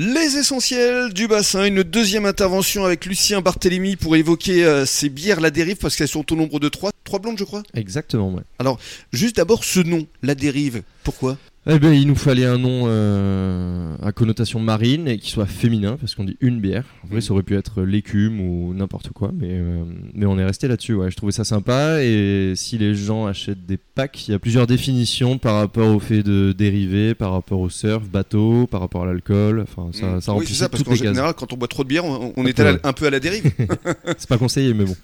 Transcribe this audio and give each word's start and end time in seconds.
Les 0.00 0.38
essentiels 0.38 1.12
du 1.12 1.26
bassin, 1.26 1.64
une 1.64 1.82
deuxième 1.82 2.24
intervention 2.24 2.84
avec 2.84 3.04
Lucien 3.04 3.40
Barthélémy 3.40 3.96
pour 3.96 4.14
évoquer 4.14 4.64
euh, 4.64 4.86
ces 4.86 5.08
bières 5.08 5.40
La 5.40 5.50
Dérive 5.50 5.78
parce 5.78 5.96
qu'elles 5.96 6.06
sont 6.06 6.32
au 6.32 6.36
nombre 6.36 6.60
de 6.60 6.68
trois, 6.68 6.92
trois 7.02 7.18
blondes 7.18 7.36
je 7.36 7.42
crois? 7.42 7.64
Exactement, 7.74 8.32
ouais. 8.32 8.44
Alors, 8.60 8.78
juste 9.12 9.34
d'abord 9.34 9.64
ce 9.64 9.80
nom, 9.80 10.06
La 10.22 10.36
Dérive, 10.36 10.84
pourquoi? 11.02 11.36
Eh 11.70 11.78
ben, 11.78 11.92
il 11.92 12.06
nous 12.06 12.14
fallait 12.14 12.46
un 12.46 12.56
nom 12.56 12.84
euh, 12.86 13.94
à 14.02 14.10
connotation 14.12 14.58
marine 14.58 15.06
et 15.06 15.18
qui 15.18 15.28
soit 15.30 15.44
féminin, 15.44 15.98
parce 16.00 16.14
qu'on 16.14 16.24
dit 16.24 16.38
une 16.40 16.60
bière. 16.60 16.84
En 17.04 17.08
vrai, 17.08 17.20
ça 17.20 17.34
aurait 17.34 17.42
pu 17.42 17.56
être 17.58 17.82
l'écume 17.82 18.40
ou 18.40 18.72
n'importe 18.72 19.10
quoi, 19.10 19.32
mais, 19.38 19.50
euh, 19.50 19.84
mais 20.14 20.24
on 20.24 20.38
est 20.38 20.44
resté 20.46 20.66
là-dessus. 20.66 20.94
Ouais. 20.94 21.10
Je 21.10 21.16
trouvais 21.16 21.30
ça 21.32 21.44
sympa. 21.44 22.02
Et 22.02 22.54
si 22.56 22.78
les 22.78 22.94
gens 22.94 23.26
achètent 23.26 23.66
des 23.66 23.76
packs, 23.76 24.28
il 24.28 24.30
y 24.30 24.34
a 24.34 24.38
plusieurs 24.38 24.66
définitions 24.66 25.36
par 25.36 25.56
rapport 25.56 25.94
au 25.94 26.00
fait 26.00 26.22
de 26.22 26.52
dériver, 26.56 27.14
par 27.14 27.32
rapport 27.32 27.60
au 27.60 27.68
surf, 27.68 28.08
bateau, 28.08 28.66
par 28.66 28.80
rapport 28.80 29.02
à 29.02 29.06
l'alcool. 29.06 29.60
Enfin, 29.60 29.90
ça, 29.92 30.06
Mmh. 30.06 30.20
ça 30.22 30.34
Oui, 30.34 30.46
c'est 30.48 30.54
ça, 30.54 30.70
parce 30.70 30.82
qu'en 30.82 30.94
général, 30.94 31.34
quand 31.34 31.52
on 31.52 31.56
boit 31.58 31.68
trop 31.68 31.84
de 31.84 31.88
bière, 31.88 32.04
on, 32.06 32.46
est 32.46 32.58
à 32.60 32.64
la- 32.72 32.78
un 32.82 32.94
peu 32.94 33.06
à 33.06 33.10
la 33.10 33.20
dérive. 33.20 33.44
C'est 34.16 34.28
pas 34.28 34.38
conseillé, 34.38 34.72
mais 34.72 34.84
bon. 34.86 34.96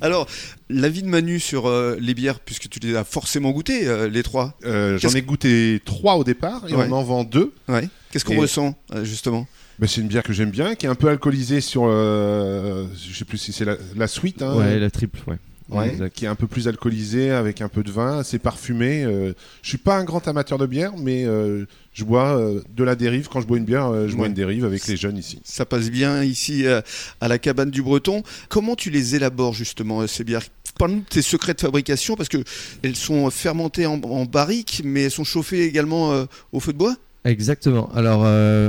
Alors, 0.00 0.26
l'avis 0.72 1.02
de 1.02 1.08
Manu 1.08 1.38
sur 1.40 1.66
euh, 1.68 1.96
les 2.00 2.14
bières, 2.14 2.40
puisque 2.40 2.68
tu 2.68 2.78
les 2.80 2.96
as 2.96 3.04
forcément 3.04 3.50
goûtées, 3.50 3.86
euh, 3.86 4.08
les 4.08 4.22
trois. 4.22 4.58
Euh, 4.64 4.98
J'en 4.98 5.10
ai 5.10 5.22
goûté 5.22 5.80
trois 5.84 6.16
au 6.16 6.24
départ 6.24 6.62
et 6.68 6.74
Ouais. 6.74 6.86
on 6.88 6.92
en 6.92 7.02
vend 7.02 7.24
deux. 7.24 7.52
Ouais. 7.68 7.88
Qu'est-ce 8.10 8.24
qu'on 8.24 8.34
Et- 8.34 8.38
ressent, 8.40 8.74
euh, 8.94 9.04
justement? 9.04 9.46
Ben, 9.78 9.86
c'est 9.86 10.00
une 10.00 10.08
bière 10.08 10.22
que 10.22 10.32
j'aime 10.32 10.50
bien, 10.50 10.74
qui 10.74 10.86
est 10.86 10.88
un 10.88 10.94
peu 10.94 11.08
alcoolisée 11.08 11.60
sur, 11.60 11.84
euh, 11.86 12.86
je 13.08 13.16
sais 13.16 13.24
plus 13.24 13.38
si 13.38 13.52
c'est 13.52 13.64
la, 13.64 13.76
la 13.96 14.06
suite, 14.06 14.42
hein, 14.42 14.54
Ouais, 14.56 14.78
la 14.78 14.90
triple, 14.90 15.18
ouais. 15.26 15.36
Ouais, 15.68 15.88
exact. 15.88 16.12
qui 16.14 16.26
est 16.26 16.28
un 16.28 16.34
peu 16.34 16.46
plus 16.46 16.68
alcoolisée 16.68 17.30
avec 17.30 17.62
un 17.62 17.68
peu 17.68 17.82
de 17.82 17.90
vin, 17.90 18.18
assez 18.18 18.38
parfumé. 18.38 19.04
Euh, 19.04 19.32
je 19.62 19.68
suis 19.70 19.78
pas 19.78 19.96
un 19.96 20.04
grand 20.04 20.26
amateur 20.28 20.58
de 20.58 20.66
bière, 20.66 20.92
mais 20.98 21.24
euh, 21.24 21.64
je 21.94 22.04
bois 22.04 22.36
euh, 22.36 22.60
de 22.76 22.84
la 22.84 22.94
dérive. 22.94 23.28
Quand 23.32 23.40
je 23.40 23.46
bois 23.46 23.56
une 23.56 23.64
bière, 23.64 23.86
euh, 23.86 24.06
je 24.06 24.12
bois 24.14 24.24
Ouais. 24.24 24.28
une 24.28 24.34
dérive 24.34 24.66
avec 24.66 24.86
les 24.86 24.96
jeunes 24.98 25.16
ici. 25.16 25.40
Ça 25.44 25.64
passe 25.64 25.88
bien 25.90 26.22
ici 26.24 26.66
euh, 26.66 26.82
à 27.22 27.28
la 27.28 27.38
cabane 27.38 27.70
du 27.70 27.80
Breton. 27.80 28.22
Comment 28.50 28.76
tu 28.76 28.90
les 28.90 29.14
élabores, 29.14 29.54
justement, 29.54 30.02
euh, 30.02 30.06
ces 30.06 30.24
bières? 30.24 30.42
Parle-nous 30.82 31.00
de 31.00 31.04
tes 31.08 31.22
secrets 31.22 31.54
de 31.54 31.60
fabrication, 31.60 32.16
parce 32.16 32.28
que 32.28 32.38
elles 32.82 32.96
sont 32.96 33.30
fermentées 33.30 33.86
en, 33.86 34.00
en 34.02 34.24
barrique, 34.24 34.82
mais 34.84 35.02
elles 35.04 35.10
sont 35.12 35.22
chauffées 35.22 35.62
également 35.64 36.12
euh, 36.12 36.24
au 36.50 36.58
feu 36.58 36.72
de 36.72 36.78
bois? 36.78 36.96
Exactement. 37.24 37.88
Alors, 37.94 38.22
euh, 38.24 38.68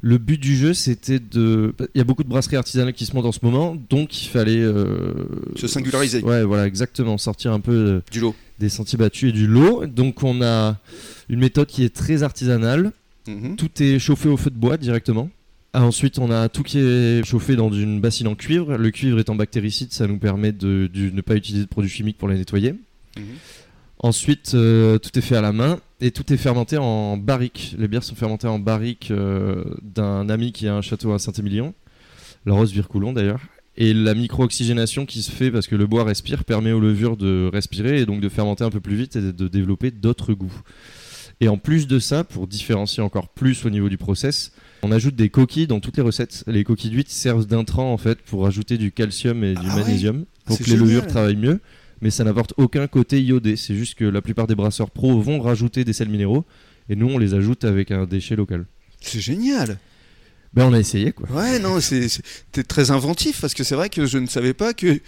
le 0.00 0.18
but 0.18 0.36
du 0.40 0.56
jeu, 0.56 0.74
c'était 0.74 1.20
de. 1.20 1.72
Il 1.94 1.98
y 1.98 2.00
a 2.00 2.04
beaucoup 2.04 2.24
de 2.24 2.28
brasseries 2.28 2.56
artisanales 2.56 2.92
qui 2.92 3.06
se 3.06 3.14
montent 3.14 3.26
en 3.26 3.30
ce 3.30 3.38
moment, 3.42 3.76
donc 3.88 4.20
il 4.20 4.28
fallait. 4.30 4.58
euh, 4.58 5.14
Se 5.54 5.68
singulariser. 5.68 6.22
Ouais, 6.24 6.42
voilà, 6.42 6.66
exactement. 6.66 7.18
Sortir 7.18 7.52
un 7.52 7.60
peu 7.60 8.02
du 8.10 8.18
lot. 8.18 8.34
des 8.58 8.68
sentiers 8.68 8.98
battus 8.98 9.28
et 9.28 9.32
du 9.32 9.46
lot. 9.46 9.86
Donc, 9.86 10.24
on 10.24 10.42
a 10.42 10.76
une 11.28 11.38
méthode 11.38 11.68
qui 11.68 11.84
est 11.84 11.94
très 11.94 12.24
artisanale. 12.24 12.90
Mhm. 13.28 13.54
Tout 13.54 13.70
est 13.80 14.00
chauffé 14.00 14.28
au 14.28 14.36
feu 14.36 14.50
de 14.50 14.56
bois 14.58 14.76
directement. 14.76 15.30
Ah, 15.76 15.82
ensuite, 15.82 16.20
on 16.20 16.30
a 16.30 16.48
tout 16.48 16.62
qui 16.62 16.78
est 16.78 17.24
chauffé 17.24 17.56
dans 17.56 17.68
une 17.68 18.00
bassine 18.00 18.28
en 18.28 18.36
cuivre. 18.36 18.76
Le 18.76 18.90
cuivre 18.92 19.18
étant 19.18 19.34
bactéricide, 19.34 19.92
ça 19.92 20.06
nous 20.06 20.18
permet 20.18 20.52
de, 20.52 20.88
de 20.92 21.10
ne 21.10 21.20
pas 21.20 21.34
utiliser 21.34 21.64
de 21.64 21.68
produits 21.68 21.90
chimiques 21.90 22.16
pour 22.16 22.28
les 22.28 22.36
nettoyer. 22.36 22.76
Mhm. 23.16 23.24
Ensuite, 23.98 24.52
euh, 24.54 24.98
tout 24.98 25.18
est 25.18 25.22
fait 25.22 25.34
à 25.34 25.40
la 25.40 25.50
main 25.50 25.80
et 26.00 26.12
tout 26.12 26.32
est 26.32 26.36
fermenté 26.36 26.76
en 26.76 27.16
barrique. 27.16 27.74
Les 27.76 27.88
bières 27.88 28.04
sont 28.04 28.14
fermentées 28.14 28.46
en 28.46 28.60
barrique 28.60 29.10
euh, 29.10 29.64
d'un 29.82 30.28
ami 30.28 30.52
qui 30.52 30.68
a 30.68 30.76
un 30.76 30.80
château 30.80 31.12
à 31.12 31.18
Saint-Émilion, 31.18 31.74
la 32.46 32.54
Rose 32.54 32.70
Vircoulon 32.70 33.12
d'ailleurs. 33.12 33.40
Et 33.76 33.92
la 33.92 34.14
micro-oxygénation 34.14 35.06
qui 35.06 35.22
se 35.22 35.32
fait 35.32 35.50
parce 35.50 35.66
que 35.66 35.74
le 35.74 35.88
bois 35.88 36.04
respire 36.04 36.44
permet 36.44 36.70
aux 36.70 36.78
levures 36.78 37.16
de 37.16 37.50
respirer 37.52 38.00
et 38.00 38.06
donc 38.06 38.20
de 38.20 38.28
fermenter 38.28 38.62
un 38.62 38.70
peu 38.70 38.78
plus 38.78 38.94
vite 38.94 39.16
et 39.16 39.32
de 39.32 39.48
développer 39.48 39.90
d'autres 39.90 40.34
goûts. 40.34 40.54
Et 41.40 41.48
en 41.48 41.58
plus 41.58 41.86
de 41.86 41.98
ça, 41.98 42.24
pour 42.24 42.46
différencier 42.46 43.02
encore 43.02 43.28
plus 43.28 43.64
au 43.64 43.70
niveau 43.70 43.88
du 43.88 43.98
process, 43.98 44.52
on 44.82 44.92
ajoute 44.92 45.16
des 45.16 45.30
coquilles 45.30 45.66
dans 45.66 45.80
toutes 45.80 45.96
les 45.96 46.02
recettes. 46.02 46.44
Les 46.46 46.64
coquilles 46.64 46.90
d'huîtres 46.90 47.10
servent 47.10 47.46
d'intrant 47.46 47.92
en 47.92 47.98
fait 47.98 48.20
pour 48.22 48.46
ajouter 48.46 48.78
du 48.78 48.92
calcium 48.92 49.42
et 49.42 49.54
du 49.54 49.60
Ah 49.64 49.76
ouais 49.76 49.82
magnésium 49.82 50.24
pour 50.44 50.58
que 50.58 50.64
les 50.64 50.76
levures 50.76 51.06
travaillent 51.06 51.36
mieux. 51.36 51.60
Mais 52.00 52.10
ça 52.10 52.24
n'apporte 52.24 52.52
aucun 52.56 52.86
côté 52.86 53.22
iodé. 53.22 53.56
C'est 53.56 53.74
juste 53.74 53.94
que 53.94 54.04
la 54.04 54.20
plupart 54.20 54.46
des 54.46 54.54
brasseurs 54.54 54.90
pro 54.90 55.20
vont 55.20 55.40
rajouter 55.40 55.84
des 55.84 55.92
sels 55.92 56.08
minéraux 56.08 56.44
et 56.88 56.96
nous 56.96 57.08
on 57.08 57.18
les 57.18 57.34
ajoute 57.34 57.64
avec 57.64 57.90
un 57.90 58.04
déchet 58.04 58.36
local. 58.36 58.66
C'est 59.00 59.20
génial 59.20 59.78
Ben 60.52 60.66
on 60.66 60.72
a 60.72 60.78
essayé 60.78 61.12
quoi. 61.12 61.30
Ouais, 61.30 61.58
non, 61.58 61.80
c'est 61.80 62.06
t'es 62.52 62.62
très 62.62 62.90
inventif, 62.90 63.40
parce 63.40 63.54
que 63.54 63.64
c'est 63.64 63.74
vrai 63.74 63.88
que 63.88 64.06
je 64.06 64.18
ne 64.18 64.26
savais 64.26 64.54
pas 64.54 64.74
que 64.74 65.00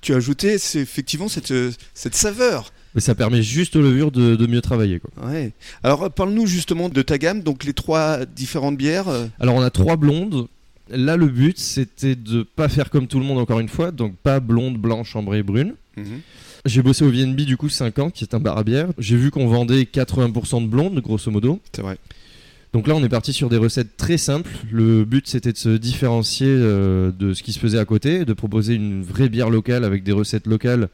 tu 0.00 0.14
ajoutais 0.14 0.54
effectivement 0.54 1.28
cette, 1.28 1.50
euh, 1.50 1.72
cette 1.94 2.14
saveur. 2.14 2.72
Mais 2.94 3.00
ça 3.00 3.14
permet 3.14 3.42
juste 3.42 3.76
aux 3.76 3.82
levures 3.82 4.10
de, 4.10 4.34
de 4.36 4.46
mieux 4.46 4.60
travailler 4.60 4.98
quoi. 5.00 5.28
Ouais. 5.28 5.52
Alors, 5.82 6.10
parle-nous 6.10 6.46
justement 6.46 6.88
de 6.88 7.02
ta 7.02 7.18
gamme, 7.18 7.42
donc 7.42 7.64
les 7.64 7.74
trois 7.74 8.24
différentes 8.24 8.76
bières. 8.76 9.08
euh, 9.08 9.26
Alors 9.40 9.54
on 9.56 9.62
a 9.62 9.70
trois 9.70 9.96
blondes. 9.96 10.48
Là 10.90 11.16
le 11.18 11.26
but 11.26 11.58
c'était 11.58 12.14
de 12.16 12.42
pas 12.42 12.68
faire 12.70 12.88
comme 12.88 13.06
tout 13.08 13.18
le 13.18 13.24
monde 13.26 13.38
encore 13.38 13.60
une 13.60 13.68
fois, 13.68 13.90
donc 13.90 14.16
pas 14.16 14.40
blonde, 14.40 14.78
blanche, 14.78 15.14
ambrée, 15.16 15.42
brune. 15.42 15.74
mhm. 15.96 16.20
J'ai 16.64 16.82
bossé 16.82 17.04
au 17.04 17.10
VNB 17.10 17.42
du 17.42 17.56
coup 17.56 17.68
5 17.68 17.98
ans, 18.00 18.10
qui 18.10 18.24
est 18.24 18.34
un 18.34 18.40
bar 18.40 18.58
à 18.58 18.64
bière. 18.64 18.88
J'ai 18.98 19.16
vu 19.16 19.30
qu'on 19.30 19.46
vendait 19.46 19.82
80% 19.82 20.62
de 20.62 20.66
blondes, 20.66 20.98
grosso 21.00 21.30
modo. 21.30 21.60
C'est 21.72 21.82
vrai. 21.82 21.98
Donc 22.72 22.88
là, 22.88 22.94
on 22.96 23.02
est 23.04 23.08
parti 23.08 23.32
sur 23.32 23.48
des 23.48 23.56
recettes 23.56 23.96
très 23.96 24.18
simples. 24.18 24.50
Le 24.70 25.04
but, 25.04 25.28
c'était 25.28 25.52
de 25.52 25.56
se 25.56 25.68
différencier 25.70 26.48
euh, 26.50 27.12
de 27.12 27.32
ce 27.32 27.42
qui 27.44 27.52
se 27.52 27.58
faisait 27.60 27.78
à 27.78 27.84
côté, 27.84 28.24
de 28.24 28.32
proposer 28.32 28.74
une 28.74 29.02
vraie 29.02 29.28
bière 29.28 29.50
locale 29.50 29.84
avec 29.84 30.02
des 30.02 30.12
recettes 30.12 30.46
locales 30.48 30.88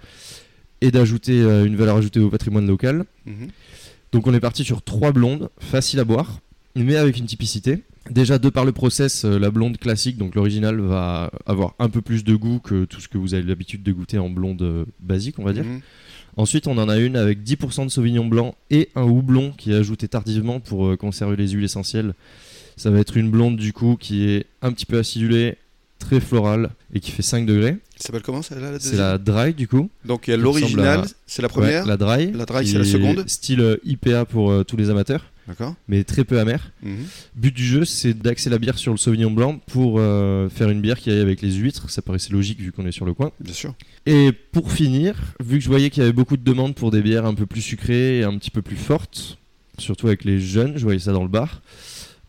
et 0.81 0.91
d'ajouter 0.91 1.41
euh, 1.41 1.65
une 1.65 1.77
valeur 1.77 1.97
ajoutée 1.97 2.21
au 2.21 2.31
patrimoine 2.31 2.67
local. 2.67 3.05
Mhm. 3.27 3.49
Donc 4.13 4.27
on 4.27 4.35
est 4.35 4.41
parti 4.41 4.65
sur 4.65 4.83
trois 4.83 5.13
blondes, 5.13 5.51
faciles 5.59 6.01
à 6.01 6.05
boire, 6.05 6.41
mais 6.77 6.97
avec 6.97 7.19
une 7.19 7.27
typicité. 7.27 7.83
Déjà, 8.11 8.39
de 8.39 8.51
par 8.51 8.67
le 8.67 8.73
process, 8.73 9.25
euh, 9.25 9.39
la 9.39 9.51
blonde 9.51 9.79
classique, 9.79 10.19
donc 10.19 10.35
l'original, 10.35 10.79
va 10.81 11.31
avoir 11.47 11.75
un 11.79 11.89
peu 11.89 12.03
plus 12.03 12.23
de 12.23 12.35
goût 12.35 12.59
que 12.59 12.85
tout 12.85 13.01
ce 13.01 13.09
que 13.09 13.17
vous 13.17 13.33
avez 13.33 13.45
l'habitude 13.45 13.83
de 13.83 13.93
goûter 13.93 14.19
en 14.19 14.29
blonde 14.29 14.63
euh, 14.63 14.85
basique, 15.01 15.39
on 15.39 15.45
va 15.45 15.53
dire. 15.53 15.65
Mhm. 15.65 15.81
Ensuite, 16.37 16.67
on 16.67 16.77
en 16.79 16.89
a 16.89 16.99
une 16.99 17.17
avec 17.17 17.43
10% 17.43 17.87
de 17.87 17.91
sauvignon 17.91 18.27
blanc 18.27 18.57
et 18.71 18.91
un 18.97 19.05
houblon 19.05 19.53
qui 19.57 19.73
est 19.73 19.77
ajouté 19.77 20.09
tardivement 20.09 20.59
pour 20.59 20.99
conserver 20.99 21.37
les 21.37 21.49
huiles 21.51 21.65
essentielles. 21.65 22.13
Ça 22.77 22.91
va 22.91 22.99
être 22.99 23.17
une 23.17 23.31
blonde 23.31 23.57
du 23.57 23.73
coup 23.73 23.97
qui 23.97 24.29
est 24.29 24.47
un 24.61 24.73
petit 24.73 24.85
peu 24.85 24.99
acidulée, 24.99 25.57
très 26.01 26.19
florale 26.19 26.71
et 26.93 26.99
qui 26.99 27.13
fait 27.13 27.23
5 27.23 27.47
degrés. 27.47 27.77
Ça 27.97 28.09
s'appelle 28.09 28.23
comment 28.23 28.43
celle-là 28.43 28.73
la 28.73 28.81
C'est 28.81 28.97
la 28.97 29.19
dry 29.19 29.55
du 29.55 29.69
coup. 29.69 29.89
Donc 30.05 30.27
il 30.27 30.33
y 30.33 30.35
a 30.35 30.37
l'original, 30.37 31.05
c'est 31.27 31.43
la 31.43 31.49
première. 31.49 31.83
Ouais, 31.85 31.89
la 31.89 31.97
dry. 31.97 32.33
La 32.33 32.45
dry, 32.45 32.67
c'est 32.67 32.79
la 32.79 32.85
seconde. 32.85 33.25
Style 33.29 33.61
euh, 33.61 33.77
IPA 33.85 34.25
pour 34.25 34.51
euh, 34.51 34.65
tous 34.65 34.77
les 34.77 34.91
amateurs, 34.91 35.31
D'accord. 35.47 35.75
mais 35.87 36.03
très 36.03 36.25
peu 36.25 36.41
amer. 36.41 36.73
Mhm. 36.83 37.07
But 37.37 37.55
du 37.55 37.65
jeu, 37.65 37.85
c'est 37.85 38.15
d'axer 38.15 38.51
la 38.51 38.59
bière 38.59 38.79
sur 38.79 38.93
le 38.93 38.99
sauvignon 38.99 39.31
blanc 39.31 39.61
pour 39.67 39.97
euh, 39.99 40.49
faire 40.49 40.71
une 40.71 40.81
bière 40.81 40.99
qui 40.99 41.11
aille 41.11 41.21
avec 41.21 41.41
les 41.41 41.53
huîtres. 41.53 41.89
Ça 41.89 42.03
paraissait 42.03 42.33
logique 42.33 42.61
vu 42.61 42.73
qu'on 42.73 42.87
est 42.87 42.93
sur 42.93 43.07
le 43.07 43.15
coin. 43.15 43.31
Bien 43.41 43.55
sûr. 43.55 43.75
Et 44.07 44.33
pour 44.33 44.73
finir, 44.73 45.15
vu 45.41 45.59
que 45.59 45.65
je 45.65 45.69
voyais 45.69 45.91
qu'il 45.91 46.03
y 46.03 46.05
avait 46.05 46.13
beaucoup 46.13 46.37
de 46.37 46.45
demandes 46.45 46.75
pour 46.75 46.91
des 46.91 47.01
bières 47.01 47.27
un 47.27 47.35
peu 47.35 47.47
plus 47.47 47.63
sucrées 47.63 48.19
et 48.19 48.25
un 48.25 48.37
petit 48.39 48.51
peu 48.51 48.61
plus 48.61 48.77
fortes, 48.77 49.39
surtout 49.79 50.09
avec 50.09 50.25
les 50.25 50.41
jeunes, 50.41 50.77
je 50.77 50.83
voyais 50.83 50.99
ça 50.99 51.13
dans 51.13 51.23
le 51.23 51.29
bar, 51.29 51.63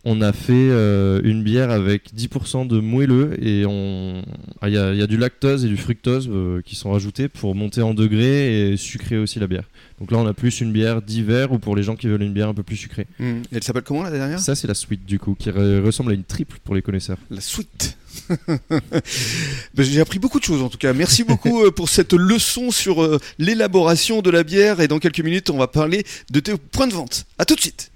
on 0.08 0.22
a 0.22 0.32
fait 0.34 0.54
euh, 0.54 1.20
une 1.24 1.44
bière 1.44 1.72
avec 1.72 2.14
10% 2.16 2.68
de 2.68 2.80
moelleux 2.80 3.36
et 3.44 3.66
on... 3.66 4.22
ah, 4.62 4.70
il 4.70 4.76
y, 4.76 4.78
a, 4.78 4.94
il 4.94 5.00
y 5.00 5.02
a 5.02 5.08
du 5.08 5.18
lactose 5.18 5.66
et 5.66 5.68
du 5.68 5.78
fructose 5.78 6.30
euh, 6.32 6.62
qui 6.64 6.76
sont 6.76 6.92
rajoutés 6.92 7.28
pour 7.28 7.56
monter 7.56 7.82
en 7.82 7.94
degré 7.96 8.72
et 8.72 8.78
sucrer 8.78 9.18
aussi 9.18 9.40
la 9.40 9.48
bière. 9.48 9.64
Donc 10.00 10.12
là, 10.12 10.18
on 10.20 10.28
a 10.28 10.34
plus 10.34 10.62
une 10.62 10.72
bière 10.72 11.02
d'hiver 11.02 11.52
ou 11.52 11.58
pour 11.60 11.76
les 11.76 11.82
gens 11.84 11.96
qui 11.96 12.08
veulent 12.08 12.22
une 12.22 12.34
bière 12.34 12.50
un 12.50 12.54
peu 12.54 12.64
plus 12.64 12.76
sucrée. 12.76 13.08
Mhm. 13.20 13.42
Et 13.52 13.56
elle 13.56 13.64
s'appelle 13.64 13.84
comment 13.84 14.04
la 14.04 14.12
dernière? 14.12 14.40
Ça, 14.40 14.54
c'est 14.56 14.68
la 14.68 14.74
suite 14.76 15.06
du 15.06 15.18
coup, 15.20 15.36
qui 15.38 15.50
re- 15.50 15.82
ressemble 15.82 16.12
à 16.12 16.14
une 16.14 16.24
triple 16.24 16.58
pour 16.64 16.76
les 16.76 16.82
connaisseurs. 16.82 17.18
La 17.32 17.42
suite. 17.42 17.98
Ben, 18.70 19.84
J'ai 19.84 20.00
appris 20.02 20.20
beaucoup 20.20 20.40
de 20.40 20.46
choses 20.46 20.62
en 20.62 20.70
tout 20.70 20.78
cas. 20.78 20.94
Merci 20.94 21.24
beaucoup 21.24 21.64
euh, 21.66 21.72
pour 21.72 21.90
cette 21.90 22.14
leçon 22.14 22.72
sur 22.72 23.20
l'élaboration 23.40 24.22
de 24.22 24.30
la 24.30 24.44
bière 24.44 24.80
et 24.80 24.88
dans 24.88 25.00
quelques 25.00 25.20
minutes 25.20 25.50
on 25.50 25.58
va 25.58 25.68
parler 25.68 26.06
de 26.32 26.40
tes 26.40 26.56
points 26.58 26.88
de 26.88 26.94
vente. 26.94 27.26
À 27.38 27.46
tout 27.46 27.56
de 27.56 27.62
suite. 27.62 27.92